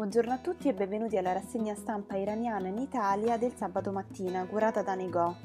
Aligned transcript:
Buongiorno 0.00 0.32
a 0.32 0.38
tutti 0.38 0.66
e 0.66 0.72
benvenuti 0.72 1.18
alla 1.18 1.34
rassegna 1.34 1.74
stampa 1.74 2.16
iraniana 2.16 2.68
in 2.68 2.78
Italia 2.78 3.36
del 3.36 3.52
sabato 3.54 3.92
mattina, 3.92 4.46
curata 4.46 4.80
da 4.80 4.94
Nego. 4.94 5.36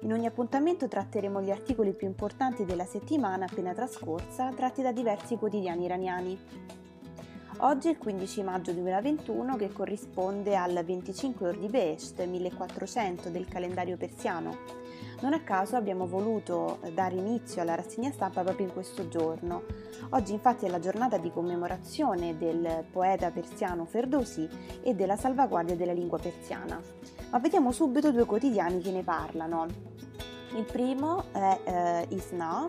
In 0.00 0.14
ogni 0.14 0.24
appuntamento 0.24 0.88
tratteremo 0.88 1.42
gli 1.42 1.50
articoli 1.50 1.92
più 1.92 2.06
importanti 2.06 2.64
della 2.64 2.86
settimana 2.86 3.44
appena 3.44 3.74
trascorsa, 3.74 4.50
tratti 4.56 4.80
da 4.80 4.92
diversi 4.92 5.36
quotidiani 5.36 5.84
iraniani. 5.84 6.40
Oggi 7.58 7.88
è 7.88 7.90
il 7.90 7.98
15 7.98 8.42
maggio 8.42 8.72
2021 8.72 9.56
che 9.56 9.70
corrisponde 9.70 10.56
al 10.56 10.82
25 10.82 11.48
Ordibesht 11.48 12.24
1400 12.24 13.28
del 13.28 13.46
calendario 13.46 13.98
persiano. 13.98 14.81
Non 15.22 15.34
a 15.34 15.40
caso 15.42 15.76
abbiamo 15.76 16.08
voluto 16.08 16.80
dare 16.94 17.14
inizio 17.14 17.62
alla 17.62 17.76
rassegna 17.76 18.10
stampa 18.10 18.42
proprio 18.42 18.66
in 18.66 18.72
questo 18.72 19.06
giorno. 19.06 19.62
Oggi 20.10 20.32
infatti 20.32 20.66
è 20.66 20.68
la 20.68 20.80
giornata 20.80 21.16
di 21.16 21.30
commemorazione 21.30 22.36
del 22.36 22.84
poeta 22.90 23.30
persiano 23.30 23.84
Ferdowsi 23.84 24.48
e 24.82 24.94
della 24.94 25.14
salvaguardia 25.14 25.76
della 25.76 25.92
lingua 25.92 26.18
persiana. 26.18 26.80
Ma 27.30 27.38
vediamo 27.38 27.70
subito 27.70 28.10
due 28.10 28.24
quotidiani 28.24 28.80
che 28.80 28.90
ne 28.90 29.04
parlano. 29.04 29.66
Il 30.56 30.64
primo 30.64 31.26
è 31.30 31.60
eh, 31.66 32.06
Isna, 32.16 32.66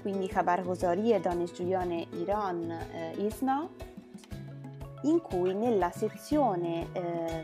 quindi 0.00 0.26
Khabar 0.26 0.62
Gozari 0.62 1.12
e 1.12 1.20
Daneshjuyane 1.20 2.06
Iran 2.12 2.70
eh, 2.70 3.12
Isna, 3.18 3.68
in 5.02 5.20
cui 5.20 5.52
nella 5.52 5.90
sezione 5.90 6.88
eh, 6.92 7.42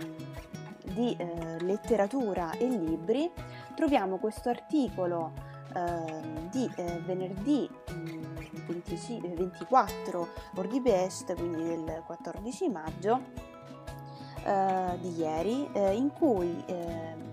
di 1.01 1.17
eh, 1.17 1.57
letteratura 1.61 2.51
e 2.53 2.69
libri 2.69 3.31
troviamo 3.75 4.19
questo 4.19 4.51
articolo 4.51 5.33
eh, 5.75 6.49
di 6.51 6.71
eh, 6.77 7.01
venerdì 7.07 7.69
25, 8.67 9.31
24 9.31 10.29
Ordibest, 10.57 11.35
quindi 11.35 11.63
del 11.63 12.03
14 12.05 12.69
maggio 12.69 13.21
eh, 14.45 14.99
di 15.01 15.17
ieri, 15.17 15.69
eh, 15.73 15.95
in 15.95 16.13
cui 16.13 16.63
ehm, 16.67 17.30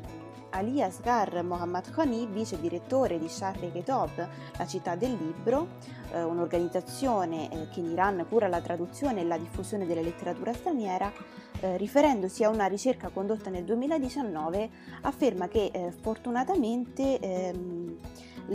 Ali 0.58 0.81
Asghar 0.81 1.44
Mohammad 1.44 1.91
Khani, 1.91 2.25
vice 2.25 2.59
direttore 2.59 3.19
di 3.19 3.30
Shahri 3.30 3.72
Ketob, 3.72 4.27
la 4.58 4.66
città 4.66 4.95
del 4.95 5.16
libro, 5.16 5.67
eh, 6.11 6.23
un'organizzazione 6.23 7.52
eh, 7.52 7.67
che 7.69 7.80
in 7.80 7.91
Iran 7.91 8.25
cura 8.27 8.47
la 8.47 8.59
traduzione 8.59 9.22
e 9.22 9.23
la 9.25 9.38
diffusione 9.38 9.85
della 9.85 10.02
letteratura 10.02 10.53
straniera, 10.53 11.13
eh, 11.59 11.78
riferendosi 11.78 12.44
a 12.44 12.50
una 12.50 12.66
ricerca 12.66 13.09
condotta 13.09 13.52
nel 13.52 13.66
2019, 13.66 14.69
afferma 15.02 15.47
che 15.47 15.69
eh, 15.72 15.91
fortunatamente 15.91 17.19
ehm, 17.19 17.97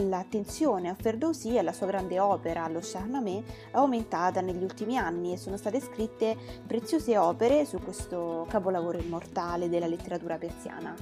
l'attenzione 0.09 0.89
a 0.89 0.97
Ferdowsi 0.99 1.55
e 1.55 1.59
alla 1.59 1.73
sua 1.73 1.87
grande 1.87 2.19
opera, 2.19 2.67
lo 2.67 2.81
Shahnameh, 2.81 3.45
è 3.71 3.77
aumentata 3.77 4.41
negli 4.41 4.65
ultimi 4.65 4.97
anni 4.97 5.33
e 5.33 5.37
sono 5.37 5.57
state 5.57 5.81
scritte 5.81 6.37
preziose 6.67 7.17
opere 7.17 7.65
su 7.65 7.79
questo 7.79 8.45
capolavoro 8.49 8.99
immortale 8.99 9.69
della 9.69 9.87
letteratura 9.87 10.37
persiana. 10.37 10.95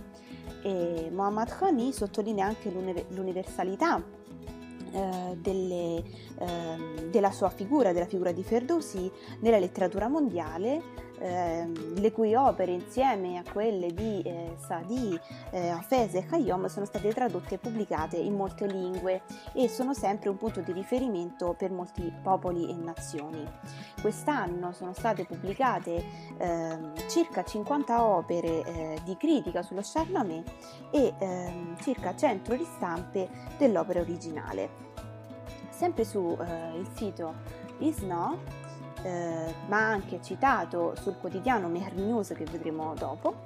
E 0.63 1.11
Muhammad 1.13 1.49
Khani 1.49 1.93
sottolinea 1.93 2.47
anche 2.47 2.71
l'universalità 2.71 4.03
eh, 4.93 5.39
delle, 5.41 6.03
eh, 6.39 7.09
della 7.11 7.31
sua 7.31 7.49
figura, 7.51 7.93
della 7.93 8.07
figura 8.07 8.33
di 8.33 8.43
Ferdowsi 8.43 9.11
nella 9.41 9.59
letteratura 9.59 10.09
mondiale 10.09 10.83
Ehm, 11.23 12.01
le 12.01 12.13
cui 12.13 12.35
opere 12.35 12.73
insieme 12.73 13.37
a 13.37 13.43
quelle 13.51 13.93
di 13.93 14.23
eh, 14.23 14.55
Sadi, 14.57 15.19
eh, 15.51 15.69
Hafez 15.69 16.15
e 16.15 16.25
Khayyom 16.25 16.67
sono 16.67 16.87
state 16.87 17.13
tradotte 17.13 17.57
e 17.57 17.59
pubblicate 17.59 18.17
in 18.17 18.35
molte 18.35 18.67
lingue 18.67 19.23
e 19.53 19.69
sono 19.69 19.93
sempre 19.93 20.31
un 20.31 20.39
punto 20.39 20.61
di 20.61 20.73
riferimento 20.73 21.55
per 21.59 21.71
molti 21.71 22.11
popoli 22.23 22.71
e 22.71 22.75
nazioni. 22.75 23.47
Quest'anno 24.01 24.73
sono 24.73 24.95
state 24.95 25.25
pubblicate 25.27 26.05
eh, 26.39 26.79
circa 27.09 27.45
50 27.45 28.03
opere 28.03 28.65
eh, 28.65 28.99
di 29.05 29.17
critica 29.19 29.63
sullo 29.63 29.83
Charnamé 29.85 30.43
e 30.91 31.13
ehm, 31.19 31.77
circa 31.83 32.17
100 32.17 32.55
ristampe 32.55 33.29
dell'opera 33.59 34.01
originale. 34.01 34.89
Sempre 35.69 36.05
sul 36.05 36.39
eh, 36.41 36.83
sito 36.95 37.35
Isno 37.79 38.69
eh, 39.03 39.55
ma 39.69 39.89
anche 39.89 40.21
citato 40.23 40.95
sul 40.97 41.17
quotidiano 41.19 41.69
Mehr 41.69 41.95
News 41.95 42.33
che 42.35 42.45
vedremo 42.45 42.95
dopo, 42.95 43.43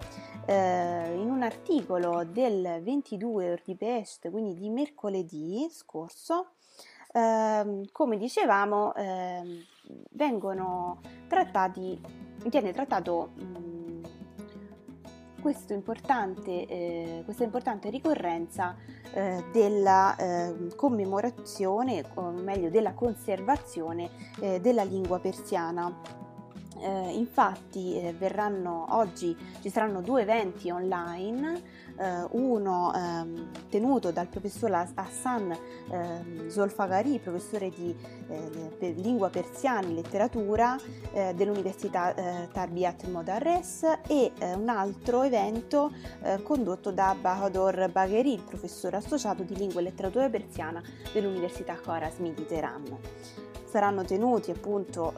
eh, 0.47 1.15
in 1.15 1.31
un 1.31 1.43
articolo 1.43 2.25
del 2.25 2.81
22 2.83 3.53
Ordipest, 3.53 4.31
quindi 4.31 4.55
di 4.55 4.69
mercoledì 4.69 5.67
scorso, 5.71 6.53
eh, 7.13 7.89
come 7.93 8.17
dicevamo, 8.17 8.95
ehm, 8.95 9.65
vengono 10.11 11.01
trattati, 11.29 12.01
viene 12.49 12.73
trattato 12.73 13.31
mh, 13.35 13.75
importante, 15.75 16.67
eh, 16.67 17.23
questa 17.25 17.45
importante 17.45 17.91
ricorrenza 17.91 18.77
eh, 19.15 19.45
della 19.53 20.17
eh, 20.17 20.75
commemorazione, 20.77 22.05
o 22.15 22.31
meglio 22.31 22.69
della 22.69 22.95
conservazione 22.95 24.11
eh, 24.41 24.61
della 24.61 24.83
lingua 24.83 25.19
persiana. 25.21 26.23
Eh, 26.85 27.13
infatti 27.15 27.99
eh, 27.99 28.13
verranno 28.13 28.85
oggi 28.91 29.35
ci 29.63 29.71
saranno 29.71 30.03
due 30.03 30.21
eventi 30.21 30.69
online, 30.69 31.63
eh, 31.97 32.27
uno 32.33 32.93
ehm, 32.95 33.49
tenuto 33.71 34.13
dal 34.13 34.29
professor 34.29 34.71
Hassan 34.93 35.57
ehm, 35.91 36.49
Zolfagari, 36.49 37.19
professore 37.21 37.71
di 37.71 37.97
eh, 38.29 38.71
per 38.79 38.97
lingua 38.97 39.31
persiana 39.31 39.89
e 39.89 39.93
letteratura 39.93 40.77
eh, 41.15 41.33
dell'Università 41.35 42.15
eh, 42.15 42.49
Tarbiat 42.53 43.07
Modarres 43.07 43.83
e 44.07 44.33
un 44.55 44.69
altro 44.69 45.23
evento 45.23 45.91
condotto 46.43 46.91
da 46.91 47.17
Bahadur 47.19 47.89
Bagheri, 47.91 48.43
professore 48.47 48.97
associato 48.97 49.43
di 49.43 49.55
lingua 49.55 49.81
e 49.81 49.85
letteratura 49.85 50.29
persiana 50.29 50.83
dell'Università 51.13 51.75
Khwarazmi 51.75 52.35
di 52.35 52.45
Teheran. 52.45 52.99
Saranno 53.65 54.05
tenuti 54.05 54.51
appunto 54.51 55.15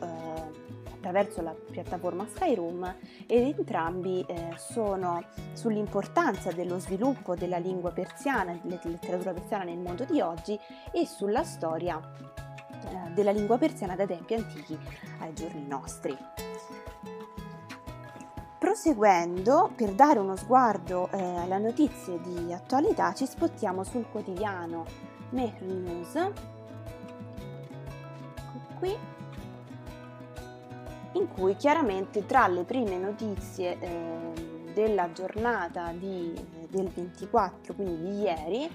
attraverso 1.06 1.40
la 1.40 1.54
piattaforma 1.70 2.26
Skyroom 2.26 2.94
ed 3.26 3.56
entrambi 3.56 4.24
eh, 4.26 4.54
sono 4.56 5.22
sull'importanza 5.52 6.50
dello 6.50 6.80
sviluppo 6.80 7.36
della 7.36 7.58
lingua 7.58 7.92
persiana, 7.92 8.58
della 8.60 8.80
letteratura 8.82 9.32
persiana 9.32 9.64
nel 9.64 9.78
mondo 9.78 10.04
di 10.04 10.20
oggi 10.20 10.58
e 10.90 11.06
sulla 11.06 11.44
storia 11.44 12.00
eh, 12.00 13.12
della 13.12 13.30
lingua 13.30 13.56
persiana 13.56 13.94
da 13.94 14.04
tempi 14.04 14.34
antichi 14.34 14.76
ai 15.20 15.32
giorni 15.32 15.64
nostri. 15.66 16.16
Proseguendo, 18.58 19.70
per 19.76 19.92
dare 19.92 20.18
uno 20.18 20.34
sguardo 20.34 21.08
eh, 21.12 21.22
alle 21.22 21.58
notizie 21.58 22.20
di 22.20 22.52
attualità, 22.52 23.14
ci 23.14 23.26
spostiamo 23.26 23.84
sul 23.84 24.06
quotidiano 24.10 24.84
Mehr 25.30 25.62
News. 25.62 26.30
Qui 28.80 29.15
in 31.16 31.28
cui 31.28 31.56
chiaramente 31.56 32.26
tra 32.26 32.46
le 32.46 32.64
prime 32.64 32.98
notizie 32.98 33.78
eh, 33.80 34.54
della 34.76 35.10
giornata 35.12 35.92
di, 35.92 36.34
del 36.68 36.88
24, 36.88 37.74
quindi 37.74 38.10
di 38.10 38.20
ieri, 38.20 38.70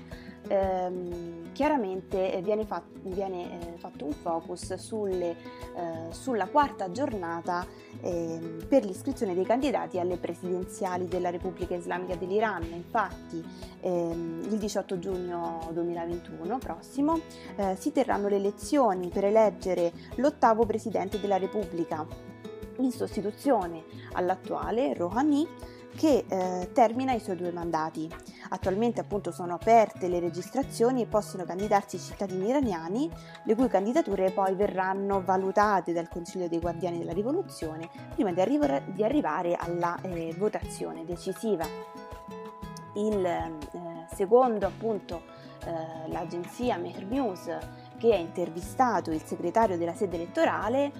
ehm, 0.47 1.51
chiaramente 1.51 2.41
viene, 2.43 2.65
fatto, 2.65 2.99
viene 3.03 3.73
eh, 3.73 3.77
fatto 3.77 4.05
un 4.05 4.11
focus 4.11 4.73
sulle, 4.75 5.35
eh, 5.75 6.11
sulla 6.11 6.47
quarta 6.47 6.91
giornata 6.91 7.65
eh, 8.01 8.57
per 8.67 8.83
l'iscrizione 8.83 9.35
dei 9.35 9.45
candidati 9.45 9.99
alle 9.99 10.17
presidenziali 10.17 11.07
della 11.07 11.29
Repubblica 11.29 11.75
Islamica 11.75 12.15
dell'Iran. 12.15 12.63
Infatti 12.73 13.43
ehm, 13.81 14.47
il 14.49 14.57
18 14.57 14.97
giugno 14.97 15.69
2021 15.71 16.57
prossimo 16.57 17.19
eh, 17.57 17.75
si 17.77 17.91
terranno 17.91 18.27
le 18.27 18.37
elezioni 18.37 19.09
per 19.09 19.25
eleggere 19.25 19.91
l'ottavo 20.15 20.65
presidente 20.65 21.19
della 21.19 21.37
Repubblica 21.37 22.29
in 22.77 22.91
sostituzione 22.91 23.83
all'attuale 24.13 24.93
Rouhani 24.93 25.47
che 25.95 26.25
eh, 26.27 26.69
termina 26.73 27.13
i 27.13 27.19
suoi 27.19 27.35
due 27.35 27.51
mandati. 27.51 28.09
Attualmente 28.49 29.01
appunto 29.01 29.31
sono 29.31 29.53
aperte 29.55 30.07
le 30.07 30.19
registrazioni 30.19 31.01
e 31.01 31.05
possono 31.05 31.43
candidarsi 31.43 31.99
cittadini 31.99 32.47
iraniani, 32.47 33.09
le 33.43 33.55
cui 33.55 33.67
candidature 33.67 34.31
poi 34.31 34.55
verranno 34.55 35.21
valutate 35.23 35.93
dal 35.93 36.09
Consiglio 36.09 36.47
dei 36.47 36.59
Guardiani 36.59 36.97
della 36.97 37.13
Rivoluzione 37.13 37.89
prima 38.13 38.31
di, 38.31 38.41
arrivare, 38.41 38.83
di 38.87 39.03
arrivare 39.03 39.55
alla 39.55 39.97
eh, 40.01 40.33
votazione 40.37 41.05
decisiva. 41.05 41.65
Il 42.95 43.25
eh, 43.25 43.51
secondo 44.13 44.65
appunto 44.65 45.21
eh, 45.65 46.09
l'agenzia 46.09 46.77
Mehr 46.77 47.05
News 47.05 47.47
che 47.97 48.13
ha 48.13 48.17
intervistato 48.17 49.11
il 49.11 49.21
segretario 49.23 49.77
della 49.77 49.93
sede 49.93 50.15
elettorale 50.15 50.91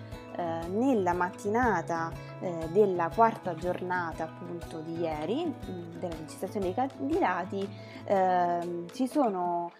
eh, 0.41 0.67
nella 0.69 1.13
mattinata 1.13 2.11
eh, 2.39 2.67
della 2.71 3.11
quarta 3.13 3.53
giornata 3.53 4.23
appunto 4.23 4.79
di 4.79 4.99
ieri 4.99 5.45
mm, 5.45 5.99
della 5.99 6.15
registrazione 6.15 6.65
dei 6.65 6.73
candidati 6.73 7.69
eh, 8.05 8.85
si 8.91 9.05
sono 9.07 9.71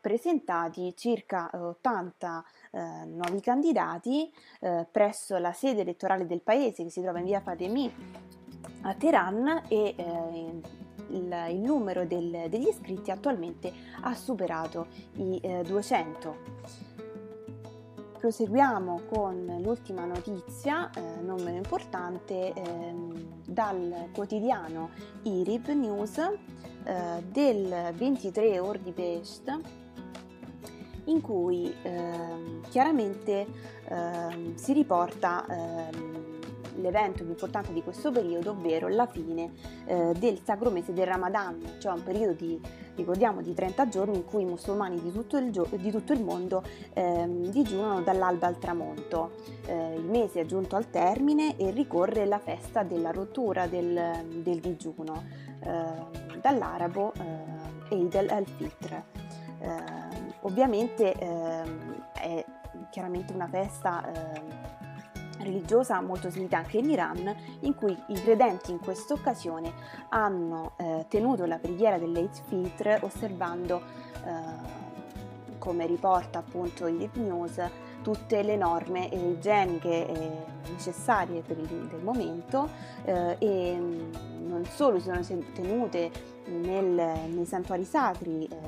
presentati 0.00 0.94
circa 0.96 1.50
80 1.52 2.44
eh, 2.70 3.04
nuovi 3.06 3.40
candidati 3.40 4.32
eh, 4.60 4.86
presso 4.88 5.36
la 5.38 5.52
sede 5.52 5.80
elettorale 5.80 6.24
del 6.24 6.40
paese 6.40 6.84
che 6.84 6.90
si 6.90 7.02
trova 7.02 7.18
in 7.18 7.24
via 7.24 7.40
Fatemi 7.40 7.92
a 8.82 8.94
Teheran 8.94 9.62
e 9.66 9.94
eh, 9.96 10.60
il, 11.08 11.46
il, 11.48 11.58
numero 11.58 12.04
del, 12.04 12.46
degli 12.48 12.68
iscritti 12.68 13.10
attualmente 13.10 13.72
ha 14.02 14.14
superato 14.14 14.86
i 15.14 15.40
200. 15.64 16.99
Proseguiamo 18.20 19.00
con 19.10 19.60
l'ultima 19.62 20.04
notizia, 20.04 20.90
eh, 20.90 21.22
non 21.22 21.42
meno 21.42 21.56
importante, 21.56 22.52
eh, 22.52 22.94
dal 23.46 24.10
quotidiano 24.12 24.90
IRIB 25.22 25.68
News 25.68 26.18
eh, 26.18 27.24
del 27.24 27.94
23 27.94 28.58
Ordi 28.58 28.92
Pest, 28.92 29.58
in 31.04 31.22
cui 31.22 31.74
ehm, 31.80 32.60
chiaramente 32.68 33.46
ehm, 33.88 34.54
si 34.54 34.74
riporta 34.74 35.46
ehm, 35.48 36.39
l'evento 36.80 37.22
più 37.22 37.28
importante 37.28 37.72
di 37.72 37.82
questo 37.82 38.10
periodo, 38.10 38.50
ovvero 38.50 38.88
la 38.88 39.06
fine 39.06 39.52
eh, 39.86 40.12
del 40.18 40.40
sacro 40.42 40.70
mese 40.70 40.92
del 40.92 41.06
Ramadan, 41.06 41.76
cioè 41.78 41.92
un 41.92 42.02
periodo 42.02 42.32
di, 42.32 42.60
ricordiamo, 42.94 43.42
di 43.42 43.54
30 43.54 43.88
giorni 43.88 44.16
in 44.16 44.24
cui 44.24 44.42
i 44.42 44.46
musulmani 44.46 45.00
di 45.00 45.12
tutto 45.12 45.36
il, 45.36 45.50
gio- 45.50 45.68
di 45.70 45.90
tutto 45.90 46.12
il 46.12 46.22
mondo 46.22 46.62
eh, 46.92 47.26
digiunano 47.50 48.02
dall'alba 48.02 48.46
al 48.46 48.58
tramonto. 48.58 49.32
Eh, 49.66 49.94
il 49.94 50.04
mese 50.04 50.40
è 50.40 50.46
giunto 50.46 50.76
al 50.76 50.90
termine 50.90 51.56
e 51.56 51.70
ricorre 51.70 52.26
la 52.26 52.38
festa 52.38 52.82
della 52.82 53.10
rottura 53.10 53.66
del, 53.66 54.24
del 54.42 54.60
digiuno, 54.60 55.24
eh, 55.60 56.38
dall'arabo 56.40 57.12
eh, 57.14 57.94
Eid 57.94 58.14
al-Fitr. 58.14 59.02
Eh, 59.62 59.68
ovviamente 60.42 61.12
ehm, 61.12 62.10
è 62.14 62.44
chiaramente 62.90 63.32
una 63.32 63.48
festa 63.48 64.04
ehm, 64.06 64.89
religiosa 65.42 66.00
molto 66.00 66.30
sentita 66.30 66.58
anche 66.58 66.78
in 66.78 66.90
Iran, 66.90 67.34
in 67.60 67.74
cui 67.74 67.96
i 68.08 68.14
credenti 68.14 68.70
in 68.70 68.78
questa 68.78 69.14
occasione 69.14 69.72
hanno 70.10 70.72
eh, 70.76 71.06
tenuto 71.08 71.44
la 71.46 71.58
preghiera 71.58 71.98
dell'Eid 71.98 72.30
Fitr 72.46 72.98
osservando, 73.02 73.82
eh, 74.24 74.78
come 75.58 75.86
riporta 75.86 76.38
appunto 76.38 76.86
il 76.86 76.96
Deep 76.96 77.16
News, 77.16 77.60
tutte 78.02 78.42
le 78.42 78.56
norme 78.56 79.04
igieniche 79.04 80.08
eh, 80.08 80.30
necessarie 80.70 81.42
per 81.42 81.58
il, 81.58 81.66
del 81.66 82.02
momento 82.02 82.68
eh, 83.04 83.36
e 83.38 83.76
mm, 83.78 84.48
non 84.48 84.64
solo 84.64 84.98
si 84.98 85.10
sono 85.10 85.44
tenute 85.52 86.10
nel, 86.46 87.28
nei 87.28 87.44
santuari 87.44 87.84
sacri 87.84 88.48
ehm, 88.50 88.59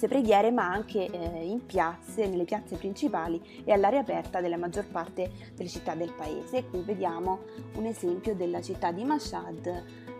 queste 0.00 0.08
preghiere, 0.08 0.50
ma 0.50 0.64
anche 0.64 1.10
eh, 1.10 1.44
in 1.44 1.66
piazze, 1.66 2.26
nelle 2.26 2.44
piazze 2.44 2.76
principali 2.76 3.62
e 3.64 3.72
all'aria 3.72 4.00
aperta 4.00 4.40
della 4.40 4.56
maggior 4.56 4.86
parte 4.86 5.30
delle 5.54 5.68
città 5.68 5.94
del 5.94 6.12
paese. 6.12 6.64
Qui 6.64 6.80
vediamo 6.80 7.40
un 7.74 7.84
esempio 7.84 8.34
della 8.34 8.62
città 8.62 8.92
di 8.92 9.04
Mashhad, 9.04 9.66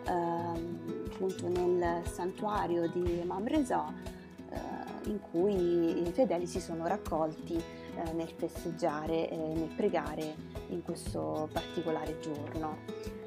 ehm, 0.05 1.05
appunto 1.11 1.47
nel 1.47 2.05
santuario 2.05 2.87
di 2.89 3.21
Imam 3.21 3.47
eh, 3.47 3.59
in 5.05 5.19
cui 5.31 6.07
i 6.07 6.11
fedeli 6.11 6.45
si 6.45 6.59
sono 6.59 6.85
raccolti 6.85 7.55
eh, 7.55 8.11
nel 8.13 8.29
festeggiare 8.29 9.29
e 9.29 9.35
nel 9.35 9.73
pregare 9.75 10.35
in 10.69 10.83
questo 10.83 11.49
particolare 11.51 12.19
giorno. 12.19 13.20